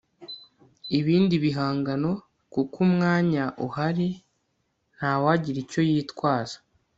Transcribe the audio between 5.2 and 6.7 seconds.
wagira icyo yitwaza